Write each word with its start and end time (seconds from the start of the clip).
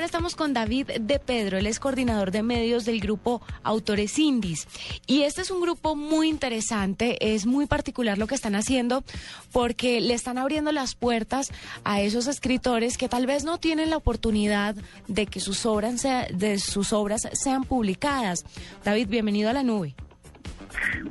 A 0.00 0.04
esta 0.04 0.16
hora 0.16 0.28
estamos 0.28 0.34
con 0.34 0.54
David 0.54 0.92
de 0.98 1.18
Pedro, 1.18 1.58
él 1.58 1.66
es 1.66 1.78
coordinador 1.78 2.30
de 2.30 2.42
medios 2.42 2.86
del 2.86 3.00
grupo 3.00 3.42
Autores 3.62 4.18
Indies. 4.18 4.66
Y 5.06 5.24
este 5.24 5.42
es 5.42 5.50
un 5.50 5.60
grupo 5.60 5.94
muy 5.94 6.30
interesante, 6.30 7.34
es 7.34 7.44
muy 7.44 7.66
particular 7.66 8.16
lo 8.16 8.26
que 8.26 8.34
están 8.34 8.54
haciendo 8.54 9.04
porque 9.52 10.00
le 10.00 10.14
están 10.14 10.38
abriendo 10.38 10.72
las 10.72 10.94
puertas 10.94 11.52
a 11.84 12.00
esos 12.00 12.28
escritores 12.28 12.96
que 12.96 13.10
tal 13.10 13.26
vez 13.26 13.44
no 13.44 13.58
tienen 13.58 13.90
la 13.90 13.98
oportunidad 13.98 14.74
de 15.06 15.26
que 15.26 15.38
sus 15.38 15.66
obras, 15.66 16.02
de 16.32 16.58
sus 16.58 16.94
obras 16.94 17.28
sean 17.34 17.64
publicadas. 17.64 18.46
David, 18.82 19.08
bienvenido 19.08 19.50
a 19.50 19.52
la 19.52 19.62
nube. 19.62 19.94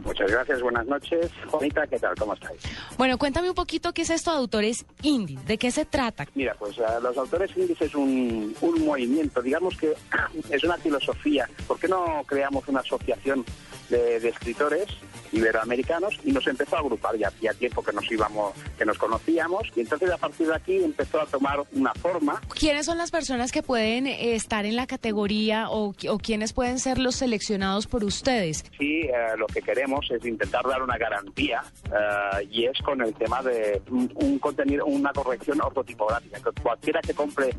Muchas 0.04 0.32
gracias, 0.32 0.62
buenas 0.62 0.86
noches. 0.88 1.32
Juanita, 1.48 1.88
¿qué 1.88 2.00
tal? 2.00 2.16
¿Cómo 2.16 2.34
estáis? 2.34 2.62
Bueno, 2.98 3.18
cuéntame 3.18 3.50
un 3.50 3.56
poquito 3.56 3.94
qué 3.94 4.04
es 4.04 4.10
esto 4.10 4.32
de 4.32 4.38
Autores 4.38 4.86
Indies, 5.02 5.46
de 5.46 5.58
qué 5.58 5.72
se 5.72 5.86
trata. 5.86 6.28
Mira, 6.36 6.56
pues 6.58 6.78
eh, 6.78 6.84
los 7.02 7.18
autores 7.18 7.52
indies 7.56 7.82
es 7.82 7.96
un, 7.96 8.56
un 8.62 8.86
movimiento, 8.86 9.42
digamos 9.42 9.78
que 9.78 9.94
es 10.50 10.64
una 10.64 10.78
filosofía. 10.78 11.50
¿Por 11.68 11.80
qué 11.80 11.88
no 11.88 12.24
creamos 12.26 12.68
una 12.68 12.80
asociación 12.80 13.46
de, 13.90 14.20
de 14.20 14.30
escritores 14.30 14.88
iberoamericanos 15.32 16.20
y 16.24 16.32
nos 16.32 16.46
empezó 16.48 16.78
a 16.78 16.80
agrupar 16.80 17.18
ya 17.18 17.28
hacía 17.30 17.54
tiempo 17.54 17.84
que 17.84 17.94
nos 17.94 18.10
íbamos, 18.12 18.54
que 18.78 18.86
nos 18.86 18.98
conocíamos 18.98 19.64
y 19.76 19.82
entonces 19.82 20.10
a 20.12 20.18
partir 20.18 20.48
de 20.48 20.56
aquí 20.56 20.84
empezó 20.84 21.22
a 21.22 21.26
tomar 21.26 21.60
una 21.74 21.94
forma 21.94 22.42
¿Quiénes 22.58 22.86
son 22.86 22.98
las 22.98 23.12
personas 23.12 23.52
que 23.52 23.64
pueden 23.64 24.08
eh, 24.08 24.36
estar 24.36 24.66
en 24.66 24.76
la 24.76 24.88
categoría 24.88 25.70
o, 25.70 25.94
o 26.10 26.18
quiénes 26.18 26.54
pueden 26.54 26.80
ser 26.80 26.98
los 26.98 27.16
seleccionados 27.16 27.88
por 27.88 28.04
ustedes? 28.04 28.66
Sí, 28.78 29.02
eh, 29.02 29.12
lo 29.38 29.48
que 29.48 29.62
queremos 29.62 30.10
es 30.12 30.26
intentar 30.26 30.66
dar 30.68 30.82
una 30.82 30.98
garantía 30.98 31.62
eh, 31.86 32.48
y 32.52 32.66
es 32.66 32.78
con 32.80 33.02
el 33.02 33.14
tema 33.14 33.42
de 33.42 33.82
un, 33.90 34.12
un 34.16 34.40
contenido, 34.40 34.86
una 34.86 35.12
corrección 35.14 35.62
ortotipográfica. 35.62 36.40
Que 36.40 36.62
cualquiera 36.62 37.02
que 37.02 37.14
compre 37.14 37.50
eh, 37.50 37.56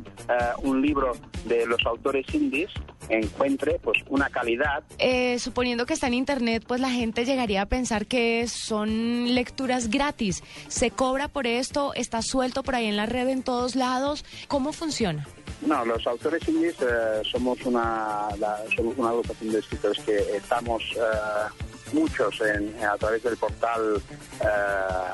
un 0.63 0.81
libro 0.81 1.13
de 1.45 1.65
los 1.65 1.83
autores 1.85 2.25
indies 2.33 2.69
encuentre 3.09 3.79
pues 3.79 3.99
una 4.09 4.29
calidad. 4.29 4.83
Eh, 4.99 5.37
suponiendo 5.39 5.85
que 5.85 5.93
está 5.93 6.07
en 6.07 6.13
internet, 6.13 6.63
pues 6.67 6.79
la 6.79 6.89
gente 6.89 7.25
llegaría 7.25 7.60
a 7.61 7.65
pensar 7.67 8.05
que 8.07 8.47
son 8.47 9.33
lecturas 9.33 9.89
gratis. 9.89 10.43
¿Se 10.67 10.91
cobra 10.91 11.27
por 11.27 11.47
esto? 11.47 11.93
¿Está 11.93 12.21
suelto 12.21 12.63
por 12.63 12.75
ahí 12.75 12.87
en 12.87 12.97
la 12.97 13.05
red 13.05 13.29
en 13.29 13.43
todos 13.43 13.75
lados? 13.75 14.25
¿Cómo 14.47 14.73
funciona? 14.73 15.27
No, 15.65 15.85
los 15.85 16.05
autores 16.07 16.47
indies 16.47 16.75
eh, 16.81 17.21
somos 17.31 17.61
una 17.65 18.29
somos 18.75 18.97
una 18.97 19.09
agrupación 19.09 19.51
de 19.51 19.59
escritores 19.59 19.99
que 20.03 20.17
estamos 20.35 20.81
eh, 20.95 21.63
muchos 21.93 22.41
en, 22.41 22.73
a 22.83 22.97
través 22.97 23.23
del 23.23 23.37
portal 23.37 24.01
eh, 24.41 24.45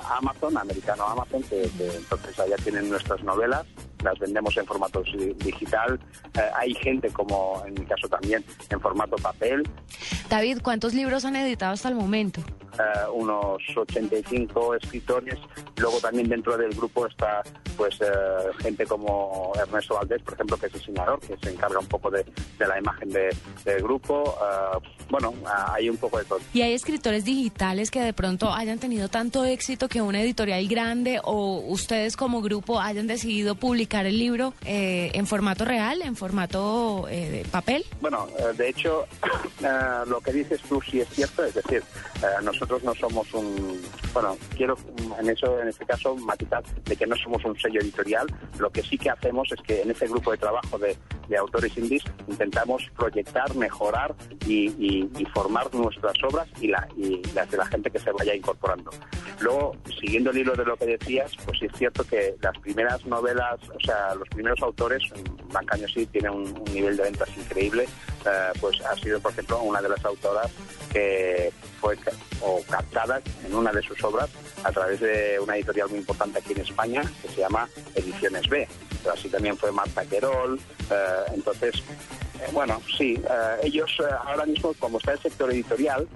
Amazon, 0.10 0.58
americano 0.58 1.06
Amazon, 1.06 1.44
que, 1.44 1.64
entonces 1.64 2.40
allá 2.40 2.56
tienen 2.58 2.90
nuestras 2.90 3.24
novelas, 3.24 3.66
las 4.04 4.18
vendemos 4.20 4.56
en 4.58 4.66
formato 4.66 5.02
digital. 5.38 6.00
Eh, 6.36 6.42
hay 6.56 6.74
gente 6.76 7.10
como 7.10 7.64
en 7.66 7.74
mi 7.74 7.86
caso 7.86 8.08
también 8.08 8.44
en 8.70 8.80
formato 8.80 9.16
papel, 9.18 9.64
David, 10.30 10.60
¿cuántos 10.62 10.94
libros 10.94 11.26
han 11.26 11.36
editado 11.36 11.74
hasta 11.74 11.90
el 11.90 11.96
momento? 11.96 12.42
eh, 12.80 13.10
unos 13.14 13.62
85 13.76 14.76
escritores. 14.76 15.40
Luego 15.78 16.00
también 16.00 16.28
dentro 16.30 16.58
del 16.58 16.74
grupo 16.76 17.06
está 17.08 17.42
pues 17.76 18.00
eh, 18.02 18.06
gente 18.60 18.86
como 18.86 19.52
Ernesto 19.56 19.96
Valdés, 19.96 20.22
por 20.24 20.34
ejemplo, 20.34 20.58
que 20.58 20.66
es 20.68 20.74
diseñador, 20.74 21.20
que 21.20 21.38
se 21.38 21.52
encarga 21.54 21.80
un 21.80 21.86
poco 21.86 22.10
de, 22.10 22.26
de 22.58 22.68
la 22.68 22.80
imagen 22.80 23.10
de- 23.10 23.36
del 23.64 23.84
grupo. 23.84 24.36
Eh, 24.42 24.88
bueno, 25.10 25.34
hay 25.72 25.90
un 25.90 25.98
poco 25.98 26.18
de 26.18 26.26
todo. 26.26 26.40
¿Y 26.54 26.62
hay 26.64 26.74
escritores 26.74 27.24
digitales 27.26 27.92
que 27.92 28.02
de 28.02 28.14
pronto 28.14 28.52
hayan 28.52 28.80
tenido 28.80 29.08
tanto 29.10 29.46
éxito 29.46 29.88
que 29.88 30.02
una 30.02 30.22
editorial 30.22 30.68
grande 30.68 31.20
o 31.24 31.60
ustedes 31.68 32.18
como 32.18 32.42
grupo 32.42 32.80
hayan 32.80 33.08
decidido 33.08 33.56
publicar 33.56 34.06
el 34.06 34.18
libro 34.18 34.54
eh, 34.66 35.12
en 35.14 35.28
formato 35.28 35.64
real, 35.66 36.02
en 36.02 36.16
formato 36.16 37.08
eh, 37.10 37.30
de 37.30 37.46
papel? 37.50 37.86
Bueno, 38.02 38.28
eh, 38.40 38.54
de 38.58 38.70
hecho, 38.70 39.06
eh, 39.64 39.68
lo 40.08 40.20
que 40.22 40.34
dices 40.34 40.60
tú 40.68 40.82
sí 40.82 41.00
es 41.02 41.08
cierto, 41.10 41.44
es 41.46 41.54
decir, 41.54 41.84
nosotros 42.44 42.84
no 42.84 42.94
somos 42.96 43.32
un, 43.34 43.80
bueno, 44.14 44.36
quiero 44.56 44.76
en 45.20 45.30
eso, 45.30 45.62
en 45.68 45.72
este 45.72 45.86
caso, 45.86 46.16
matizar 46.16 46.64
de 46.64 46.96
que 46.96 47.06
no 47.06 47.16
somos 47.18 47.44
un 47.44 47.58
sello 47.60 47.82
editorial. 47.82 48.28
Lo 48.58 48.70
que 48.70 48.82
sí 48.82 48.98
que 48.98 49.10
hacemos 49.10 49.52
es 49.52 49.62
que 49.62 49.82
en 49.82 49.92
ese 49.92 50.08
grupo 50.08 50.32
de 50.32 50.38
trabajo 50.38 50.78
de, 50.78 50.98
de 51.28 51.38
autores 51.38 51.78
indies 51.78 52.04
intentamos 52.28 52.90
proyectar, 52.96 53.54
mejorar 53.56 54.16
y, 54.48 55.06
formar 55.34 55.72
nuestras 55.76 56.14
obras 56.24 56.48
y 56.60 56.68
las 56.68 57.52
de 57.52 57.58
la 57.58 57.66
gente 57.66 57.92
que 57.92 58.00
se 58.00 58.12
vaya 58.12 58.34
incorporando. 58.34 58.92
Luego, 59.40 59.76
siguiendo 60.00 60.32
el 60.32 60.40
hilo 60.40 60.56
de 60.56 60.66
lo 60.66 60.76
que 60.78 60.86
decías, 60.98 61.32
pues 61.46 61.62
es 61.62 61.72
cierto 61.78 62.04
que 62.04 62.36
las 62.42 62.58
primeras 62.60 63.06
novelas, 63.06 63.60
o 63.70 63.80
sea, 63.80 64.16
los 64.16 64.28
primeros 64.30 64.62
autores, 64.62 65.04
Bancaño 65.52 65.88
sí 65.88 66.06
tiene 66.08 66.30
un, 66.30 66.64
nivel 66.74 66.98
de 66.98 67.04
ventas 67.04 67.30
increíble, 67.38 67.84
eh, 68.26 68.52
pues 68.60 68.82
ha 68.82 68.96
sido, 68.96 69.20
por 69.20 69.32
ejemplo, 69.32 69.62
una 69.62 69.82
de 69.82 69.90
las 69.90 70.04
autoras 70.06 70.52
que 70.92 71.52
fue 71.80 71.98
o 72.42 72.62
captada 72.70 73.22
en 73.46 73.56
una 73.56 73.72
de 73.72 73.82
sus 73.82 74.04
obras 74.04 74.30
a 74.64 74.72
través 74.72 75.00
de 75.00 75.40
una 75.40 75.56
editorial 75.56 75.90
muy 75.90 76.00
importante 76.00 76.40
aquí 76.40 76.54
en 76.54 76.62
España 76.62 77.02
que 77.22 77.30
se 77.30 77.42
llama 77.42 77.68
Ediciones 77.96 78.48
B. 78.50 78.68
Pero 79.02 79.14
así 79.14 79.30
también 79.30 79.58
fue 79.58 79.72
Marta 79.72 80.04
Querol. 80.06 80.60
eh, 80.90 81.24
entonces, 81.34 81.84
eh, 82.42 82.50
bueno, 82.54 82.82
sí, 82.98 83.20
eh, 83.30 83.58
ellos 83.64 83.90
eh, 84.00 84.04
ahora 84.26 84.46
mismo, 84.46 84.74
como 84.80 85.00
está 85.00 85.14
el 85.14 85.20
sector 85.20 85.52
editorial, 85.52 86.08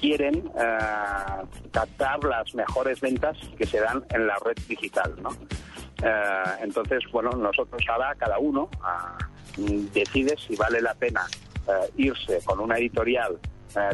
quieren 0.00 0.50
eh, 0.58 1.58
captar 1.72 2.22
las 2.24 2.54
mejores 2.54 3.00
ventas 3.00 3.36
que 3.56 3.66
se 3.66 3.80
dan 3.80 4.04
en 4.10 4.26
la 4.26 4.36
red 4.44 4.56
digital, 4.68 5.14
¿no? 5.22 5.30
Eh, 6.02 6.42
entonces, 6.62 7.02
bueno, 7.10 7.30
nosotros 7.32 7.82
ahora 7.88 8.14
cada 8.16 8.38
uno 8.38 8.68
ah, 8.82 9.18
decide 9.92 10.36
si 10.38 10.54
vale 10.56 10.80
la 10.80 10.94
pena 10.94 11.26
eh, 11.68 11.90
irse 11.96 12.40
con 12.44 12.60
una 12.60 12.78
editorial 12.78 13.38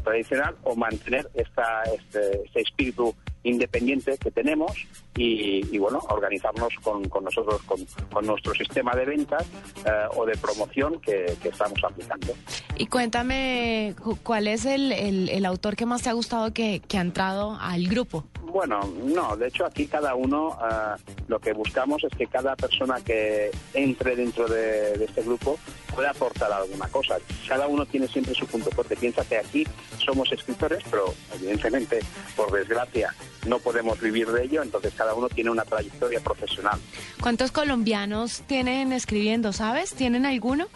tradicional 0.04 0.54
o 0.62 0.76
mantener 0.76 1.28
esta, 1.34 1.82
este, 1.82 2.44
este 2.44 2.60
espíritu 2.60 3.14
independiente 3.42 4.16
que 4.18 4.30
tenemos 4.30 4.72
y, 5.16 5.64
y, 5.74 5.78
bueno, 5.78 6.00
organizarnos 6.08 6.72
con, 6.82 7.08
con 7.08 7.24
nosotros, 7.24 7.62
con, 7.62 7.78
con 8.12 8.26
nuestro 8.26 8.52
sistema 8.54 8.92
de 8.94 9.04
ventas 9.04 9.44
eh, 9.84 9.90
o 10.16 10.26
de 10.26 10.36
promoción 10.36 11.00
que, 11.00 11.36
que 11.42 11.48
estamos 11.50 11.78
aplicando. 11.84 12.32
Y 12.76 12.86
cuéntame 12.86 13.94
cu- 14.02 14.18
cuál 14.22 14.48
es 14.48 14.64
el, 14.64 14.92
el- 14.92 15.28
el 15.28 15.44
autor 15.46 15.76
que 15.76 15.86
más 15.86 16.02
te 16.02 16.08
ha 16.10 16.12
gustado 16.14 16.52
que, 16.52 16.80
que 16.86 16.98
ha 16.98 17.00
entrado 17.02 17.56
al 17.60 17.86
grupo. 17.86 18.24
Bueno, 18.42 18.80
no, 19.04 19.36
de 19.36 19.48
hecho 19.48 19.64
aquí 19.66 19.86
cada 19.86 20.14
uno 20.14 20.56
ah, 20.60 20.96
lo 21.26 21.40
que 21.40 21.52
buscamos 21.52 22.04
es 22.04 22.16
que 22.16 22.26
cada 22.28 22.54
persona 22.54 23.00
que 23.04 23.50
entre 23.72 24.14
dentro 24.14 24.46
de, 24.48 24.96
de 24.96 25.04
este 25.06 25.22
grupo 25.22 25.58
pueda 25.92 26.10
aportar 26.10 26.52
alguna 26.52 26.86
cosa. 26.88 27.16
Cada 27.48 27.66
uno 27.66 27.84
tiene 27.86 28.06
siempre 28.08 28.34
su 28.34 28.46
punto 28.46 28.70
fuerte. 28.70 28.96
Piensa 28.96 29.24
que 29.24 29.38
aquí 29.38 29.66
somos 30.04 30.30
escritores, 30.32 30.82
pero 30.90 31.12
evidentemente, 31.34 32.00
por 32.36 32.50
desgracia, 32.52 33.12
no 33.46 33.58
podemos 33.58 34.00
vivir 34.00 34.28
de 34.30 34.44
ello, 34.44 34.62
entonces 34.62 34.92
cada 35.04 35.14
uno 35.14 35.28
tiene 35.28 35.50
una 35.50 35.64
trayectoria 35.64 36.18
profesional. 36.20 36.78
¿Cuántos 37.20 37.52
colombianos 37.52 38.42
tienen 38.46 38.90
escribiendo, 38.94 39.52
sabes? 39.52 39.92
¿Tienen 39.94 40.24
alguno? 40.24 40.66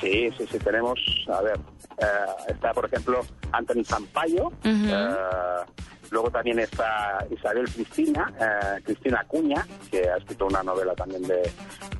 Sí, 0.00 0.28
sí, 0.38 0.46
sí, 0.50 0.58
tenemos, 0.60 1.00
a 1.26 1.40
ver, 1.42 1.58
eh, 1.98 2.04
está 2.48 2.72
por 2.72 2.84
ejemplo 2.86 3.20
Anthony 3.50 3.82
Zampayo, 3.84 4.46
Ujú. 4.46 4.86
eh, 4.86 5.16
luego 6.12 6.30
también 6.30 6.60
está 6.60 7.26
Isabel 7.36 7.68
Cristina, 7.68 8.32
eh, 8.40 8.80
Cristina 8.84 9.20
Acuña, 9.20 9.66
que 9.90 10.08
ha 10.08 10.18
escrito 10.18 10.46
una 10.46 10.62
novela 10.62 10.94
también 10.94 11.22
de, 11.22 11.50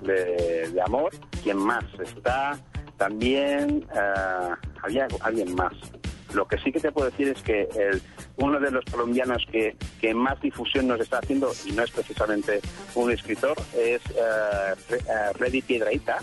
de, 0.02 0.68
de 0.72 0.82
amor. 0.82 1.10
¿Quién 1.42 1.56
más? 1.56 1.84
Está 1.98 2.56
también, 2.98 3.84
había 4.80 5.08
alguien 5.22 5.52
más. 5.56 5.72
Lo 6.34 6.46
que 6.46 6.58
sí 6.58 6.72
que 6.72 6.80
te 6.80 6.90
puedo 6.92 7.10
decir 7.10 7.28
es 7.28 7.40
que 7.42 7.68
el, 7.78 8.02
uno 8.36 8.58
de 8.60 8.70
los 8.70 8.84
colombianos 8.84 9.46
que, 9.50 9.76
que 10.00 10.12
más 10.14 10.40
difusión 10.40 10.86
nos 10.88 11.00
está 11.00 11.18
haciendo, 11.18 11.52
y 11.64 11.72
no 11.72 11.82
es 11.84 11.90
precisamente 11.90 12.60
un 12.94 13.10
escritor, 13.10 13.56
es 13.76 14.00
eh, 14.10 14.74
Re- 14.90 14.98
eh, 14.98 15.32
Reddy 15.38 15.62
Piedraíta, 15.62 16.18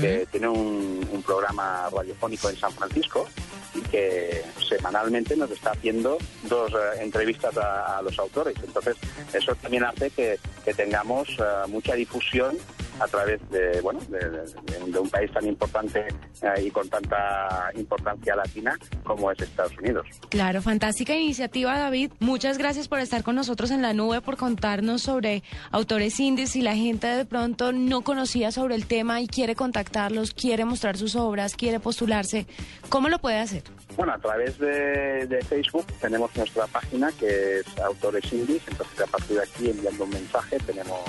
que 0.00 0.26
tiene 0.30 0.48
un, 0.48 1.08
un 1.10 1.22
programa 1.22 1.88
radiofónico 1.90 2.50
en 2.50 2.56
San 2.56 2.72
Francisco 2.72 3.28
y 3.74 3.80
que 3.82 4.42
semanalmente 4.68 5.36
nos 5.36 5.50
está 5.50 5.70
haciendo 5.72 6.18
dos 6.48 6.72
eh, 6.72 7.02
entrevistas 7.02 7.56
a, 7.56 7.98
a 7.98 8.02
los 8.02 8.18
autores. 8.18 8.54
Entonces, 8.64 8.96
eso 9.32 9.54
también 9.56 9.84
hace 9.84 10.10
que, 10.10 10.38
que 10.64 10.74
tengamos 10.74 11.28
eh, 11.38 11.42
mucha 11.68 11.94
difusión 11.94 12.56
a 13.00 13.06
través 13.06 13.40
de, 13.50 13.80
bueno, 13.80 14.00
de, 14.08 14.98
un 14.98 15.10
país 15.10 15.30
tan 15.32 15.46
importante 15.46 16.06
eh, 16.42 16.62
y 16.62 16.70
con 16.70 16.88
tanta 16.88 17.70
importancia 17.74 18.36
latina 18.36 18.78
como 19.02 19.30
es 19.30 19.40
Estados 19.40 19.76
Unidos. 19.78 20.06
Claro, 20.28 20.62
fantástica 20.62 21.14
iniciativa, 21.14 21.78
David. 21.78 22.12
Muchas 22.20 22.58
gracias 22.58 22.88
por 22.88 23.00
estar 23.00 23.22
con 23.22 23.34
nosotros 23.34 23.70
en 23.70 23.82
la 23.82 23.92
nube, 23.92 24.20
por 24.20 24.36
contarnos 24.36 25.02
sobre 25.02 25.42
autores 25.70 26.18
indies. 26.20 26.50
Si 26.50 26.62
la 26.62 26.74
gente 26.74 27.06
de 27.06 27.24
pronto 27.24 27.72
no 27.72 28.02
conocía 28.02 28.52
sobre 28.52 28.74
el 28.74 28.86
tema 28.86 29.20
y 29.20 29.26
quiere 29.26 29.54
contactarlos, 29.54 30.34
quiere 30.34 30.64
mostrar 30.64 30.96
sus 30.96 31.16
obras, 31.16 31.54
quiere 31.56 31.80
postularse, 31.80 32.46
¿cómo 32.88 33.08
lo 33.08 33.18
puede 33.18 33.38
hacer? 33.38 33.62
Bueno, 33.96 34.12
a 34.12 34.18
través 34.18 34.58
de, 34.58 35.44
Facebook 35.48 35.86
tenemos 36.00 36.34
nuestra 36.36 36.66
página 36.66 37.12
que 37.12 37.58
es 37.58 37.78
Autores 37.78 38.32
Indies, 38.32 38.62
entonces 38.66 39.00
a 39.00 39.06
partir 39.06 39.36
de 39.36 39.42
aquí 39.42 39.70
enviando 39.70 40.04
un 40.04 40.10
mensaje 40.10 40.58
tenemos 40.60 41.00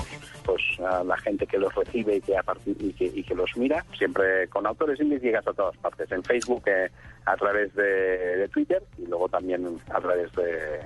a 0.79 1.03
la 1.03 1.17
gente 1.17 1.47
que 1.47 1.57
los 1.57 1.73
recibe 1.75 2.17
y 2.17 2.21
que, 2.21 2.37
a 2.37 2.43
partir, 2.43 2.75
y 2.79 2.93
que, 2.93 3.05
y 3.05 3.23
que 3.23 3.35
los 3.35 3.55
mira. 3.57 3.85
Siempre 3.97 4.47
con 4.49 4.65
Autores 4.65 4.99
Indies 4.99 5.21
llegas 5.21 5.47
a 5.47 5.53
todas 5.53 5.77
partes, 5.77 6.11
en 6.11 6.23
Facebook, 6.23 6.63
eh, 6.67 6.89
a 7.25 7.35
través 7.35 7.73
de, 7.75 8.47
Twitter 8.53 8.83
y 8.97 9.07
luego 9.07 9.27
también 9.27 9.81
a 9.89 9.99
través 9.99 10.31
de, 10.33 10.79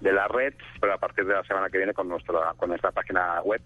de 0.00 0.12
la 0.12 0.28
red, 0.28 0.52
pero 0.80 0.94
a 0.94 0.98
partir 0.98 1.24
de 1.24 1.34
la 1.34 1.44
semana 1.44 1.70
que 1.70 1.78
viene 1.78 1.94
con, 1.94 2.08
nuestra, 2.08 2.52
con 2.56 2.68
nuestra 2.68 2.90
página 2.90 3.40
web 3.42 3.60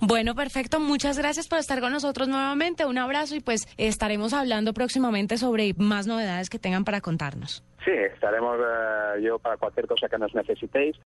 bueno, 0.00 0.34
perfecto. 0.34 0.80
Muchas 0.80 1.16
gracias 1.16 1.46
por 1.46 1.58
estar 1.58 1.80
con 1.80 1.92
nosotros 1.92 2.28
nuevamente. 2.28 2.84
Un 2.84 2.98
abrazo 2.98 3.36
y 3.36 3.40
pues 3.40 3.68
estaremos 3.76 4.32
hablando 4.32 4.72
próximamente 4.72 5.38
sobre 5.38 5.74
más 5.76 6.06
novedades 6.06 6.50
que 6.50 6.58
tengan 6.58 6.84
para 6.84 7.00
contarnos. 7.00 7.62
Sí, 7.84 7.92
estaremos 7.92 8.58
eh, 8.60 9.22
yo 9.22 9.38
para 9.38 9.56
cualquier 9.56 9.86
cosa 9.86 10.08
que 10.08 10.18
nos 10.18 10.34
necesitéis. 10.34 10.96